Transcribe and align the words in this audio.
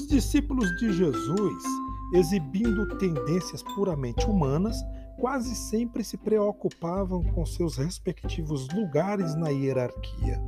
discípulos 0.00 0.74
de 0.76 0.92
Jesus, 0.92 1.62
exibindo 2.14 2.96
tendências 2.98 3.62
puramente 3.74 4.24
humanas, 4.26 4.76
quase 5.18 5.54
sempre 5.54 6.02
se 6.02 6.16
preocupavam 6.16 7.22
com 7.22 7.44
seus 7.44 7.76
respectivos 7.76 8.66
lugares 8.74 9.34
na 9.34 9.50
hierarquia. 9.50 10.42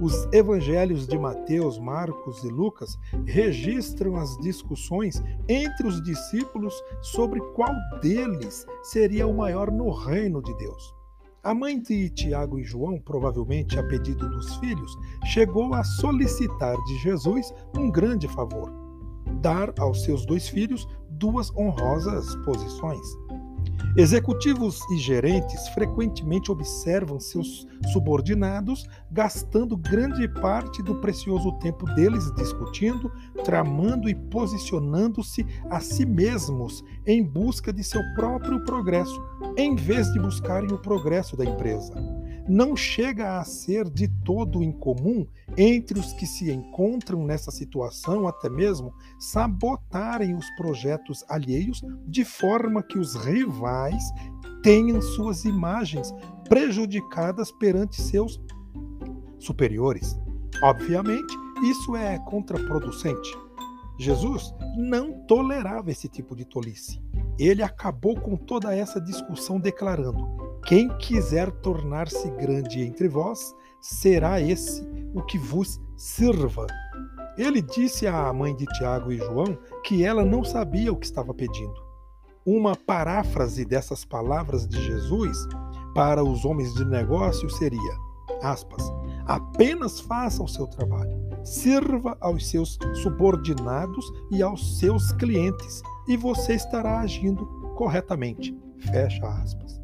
Os 0.00 0.26
evangelhos 0.32 1.06
de 1.06 1.18
Mateus, 1.18 1.78
Marcos 1.78 2.42
e 2.42 2.48
Lucas 2.48 2.98
registram 3.26 4.16
as 4.16 4.36
discussões 4.38 5.22
entre 5.46 5.86
os 5.86 6.02
discípulos 6.02 6.74
sobre 7.02 7.40
qual 7.52 7.74
deles 8.00 8.66
seria 8.82 9.26
o 9.26 9.36
maior 9.36 9.70
no 9.70 9.90
reino 9.90 10.42
de 10.42 10.56
Deus. 10.56 10.99
A 11.42 11.54
mãe 11.54 11.80
de 11.80 12.10
Tiago 12.10 12.58
e 12.58 12.64
João, 12.64 13.00
provavelmente 13.00 13.78
a 13.78 13.82
pedido 13.82 14.28
dos 14.28 14.56
filhos, 14.56 14.94
chegou 15.24 15.72
a 15.72 15.82
solicitar 15.82 16.76
de 16.84 16.98
Jesus 16.98 17.50
um 17.78 17.90
grande 17.90 18.28
favor: 18.28 18.70
dar 19.40 19.72
aos 19.78 20.04
seus 20.04 20.26
dois 20.26 20.50
filhos 20.50 20.86
duas 21.08 21.50
honrosas 21.56 22.34
posições. 22.44 23.06
Executivos 23.96 24.80
e 24.92 24.98
gerentes 24.98 25.68
frequentemente 25.70 26.50
observam 26.52 27.18
seus 27.18 27.66
subordinados 27.92 28.86
gastando 29.10 29.76
grande 29.76 30.28
parte 30.28 30.82
do 30.82 31.00
precioso 31.00 31.52
tempo 31.58 31.84
deles 31.94 32.32
discutindo, 32.34 33.10
tramando 33.44 34.08
e 34.08 34.14
posicionando-se 34.14 35.44
a 35.68 35.80
si 35.80 36.06
mesmos 36.06 36.84
em 37.06 37.22
busca 37.22 37.72
de 37.72 37.82
seu 37.82 38.00
próprio 38.14 38.64
progresso, 38.64 39.20
em 39.56 39.74
vez 39.74 40.12
de 40.12 40.20
buscarem 40.20 40.72
o 40.72 40.78
progresso 40.78 41.36
da 41.36 41.44
empresa 41.44 42.19
não 42.50 42.74
chega 42.74 43.38
a 43.38 43.44
ser 43.44 43.88
de 43.88 44.08
todo 44.08 44.60
incomum 44.60 45.24
entre 45.56 46.00
os 46.00 46.12
que 46.12 46.26
se 46.26 46.50
encontram 46.50 47.24
nessa 47.24 47.52
situação, 47.52 48.26
até 48.26 48.50
mesmo 48.50 48.92
sabotarem 49.20 50.34
os 50.34 50.50
projetos 50.56 51.24
alheios 51.28 51.80
de 52.08 52.24
forma 52.24 52.82
que 52.82 52.98
os 52.98 53.14
rivais 53.14 54.02
tenham 54.64 55.00
suas 55.00 55.44
imagens 55.44 56.12
prejudicadas 56.48 57.52
perante 57.52 58.02
seus 58.02 58.40
superiores. 59.38 60.18
Obviamente, 60.60 61.32
isso 61.62 61.94
é 61.94 62.18
contraproducente. 62.18 63.30
Jesus 63.96 64.52
não 64.76 65.24
tolerava 65.26 65.92
esse 65.92 66.08
tipo 66.08 66.34
de 66.34 66.44
tolice. 66.44 67.00
Ele 67.38 67.62
acabou 67.62 68.18
com 68.20 68.36
toda 68.36 68.74
essa 68.74 69.00
discussão 69.00 69.60
declarando: 69.60 70.49
quem 70.64 70.88
quiser 70.98 71.50
tornar-se 71.50 72.30
grande 72.32 72.82
entre 72.82 73.08
vós, 73.08 73.54
será 73.80 74.40
esse 74.40 74.86
o 75.14 75.22
que 75.22 75.38
vos 75.38 75.80
sirva. 75.96 76.66
Ele 77.36 77.62
disse 77.62 78.06
à 78.06 78.32
mãe 78.32 78.54
de 78.54 78.66
Tiago 78.66 79.12
e 79.12 79.18
João 79.18 79.58
que 79.84 80.04
ela 80.04 80.24
não 80.24 80.44
sabia 80.44 80.92
o 80.92 80.96
que 80.96 81.06
estava 81.06 81.32
pedindo. 81.32 81.74
Uma 82.44 82.74
paráfrase 82.74 83.64
dessas 83.64 84.04
palavras 84.04 84.66
de 84.66 84.80
Jesus 84.82 85.36
para 85.94 86.22
os 86.22 86.44
homens 86.44 86.74
de 86.74 86.84
negócio 86.84 87.48
seria: 87.50 87.96
aspas, 88.42 88.82
apenas 89.26 90.00
faça 90.00 90.42
o 90.42 90.48
seu 90.48 90.66
trabalho, 90.66 91.16
sirva 91.44 92.16
aos 92.20 92.48
seus 92.48 92.78
subordinados 93.02 94.04
e 94.30 94.42
aos 94.42 94.78
seus 94.78 95.12
clientes, 95.12 95.82
e 96.08 96.16
você 96.16 96.54
estará 96.54 97.00
agindo 97.00 97.46
corretamente. 97.76 98.56
Fecha 98.90 99.26
aspas. 99.26 99.79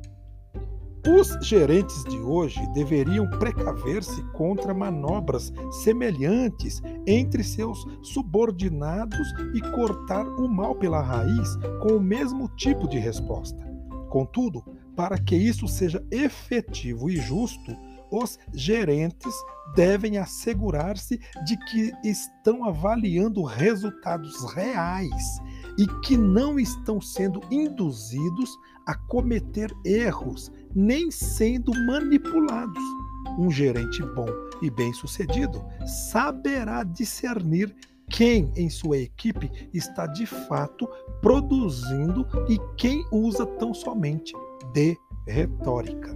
Os 1.08 1.38
gerentes 1.40 2.02
de 2.02 2.18
hoje 2.18 2.60
deveriam 2.74 3.30
precaver-se 3.38 4.20
contra 4.32 4.74
manobras 4.74 5.52
semelhantes 5.84 6.82
entre 7.06 7.44
seus 7.44 7.86
subordinados 8.02 9.32
e 9.54 9.60
cortar 9.70 10.26
o 10.26 10.48
mal 10.48 10.74
pela 10.74 11.00
raiz 11.00 11.56
com 11.80 11.96
o 11.96 12.00
mesmo 12.00 12.48
tipo 12.56 12.88
de 12.88 12.98
resposta. 12.98 13.64
Contudo, 14.10 14.64
para 14.96 15.16
que 15.16 15.36
isso 15.36 15.68
seja 15.68 16.04
efetivo 16.10 17.08
e 17.08 17.16
justo, 17.18 17.76
os 18.10 18.36
gerentes 18.52 19.32
devem 19.76 20.18
assegurar-se 20.18 21.20
de 21.44 21.56
que 21.66 21.92
estão 22.02 22.64
avaliando 22.64 23.44
resultados 23.44 24.52
reais 24.54 25.40
e 25.78 25.86
que 26.00 26.16
não 26.16 26.58
estão 26.58 27.00
sendo 27.00 27.40
induzidos 27.50 28.50
a 28.86 28.94
cometer 28.94 29.74
erros 29.84 30.50
nem 30.74 31.10
sendo 31.10 31.72
manipulados. 31.86 32.82
Um 33.38 33.50
gerente 33.50 34.02
bom 34.14 34.28
e 34.62 34.70
bem-sucedido 34.70 35.64
saberá 35.86 36.82
discernir 36.84 37.74
quem 38.08 38.52
em 38.56 38.70
sua 38.70 38.98
equipe 38.98 39.50
está 39.74 40.06
de 40.06 40.26
fato 40.26 40.88
produzindo 41.20 42.26
e 42.48 42.58
quem 42.76 43.04
usa 43.10 43.44
tão 43.44 43.74
somente 43.74 44.32
de 44.72 44.96
retórica. 45.26 46.14